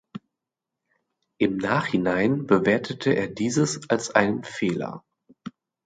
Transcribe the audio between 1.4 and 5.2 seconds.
Nachhinein bewertete er dieses als einen Fehler.